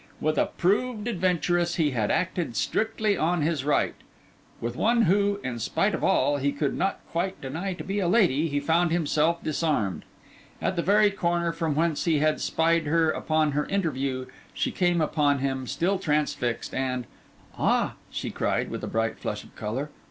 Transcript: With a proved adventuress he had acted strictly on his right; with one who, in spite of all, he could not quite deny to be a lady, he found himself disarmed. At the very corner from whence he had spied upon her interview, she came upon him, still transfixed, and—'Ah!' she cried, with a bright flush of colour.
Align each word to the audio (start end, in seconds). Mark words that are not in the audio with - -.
With 0.19 0.39
a 0.39 0.47
proved 0.47 1.07
adventuress 1.07 1.75
he 1.75 1.91
had 1.91 2.09
acted 2.09 2.55
strictly 2.55 3.15
on 3.15 3.43
his 3.43 3.63
right; 3.63 3.93
with 4.59 4.75
one 4.75 5.03
who, 5.03 5.39
in 5.43 5.59
spite 5.59 5.93
of 5.93 6.03
all, 6.03 6.37
he 6.37 6.51
could 6.51 6.75
not 6.75 6.99
quite 7.11 7.39
deny 7.39 7.73
to 7.75 7.83
be 7.83 7.99
a 7.99 8.07
lady, 8.07 8.47
he 8.47 8.59
found 8.59 8.91
himself 8.91 9.43
disarmed. 9.43 10.03
At 10.59 10.75
the 10.75 10.81
very 10.81 11.11
corner 11.11 11.51
from 11.51 11.75
whence 11.75 12.05
he 12.05 12.17
had 12.17 12.41
spied 12.41 12.87
upon 12.87 13.51
her 13.51 13.67
interview, 13.67 14.25
she 14.55 14.71
came 14.71 15.01
upon 15.01 15.37
him, 15.37 15.67
still 15.67 15.99
transfixed, 15.99 16.73
and—'Ah!' 16.73 17.93
she 18.09 18.31
cried, 18.31 18.71
with 18.71 18.83
a 18.83 18.87
bright 18.87 19.19
flush 19.19 19.43
of 19.43 19.55
colour. 19.55 19.91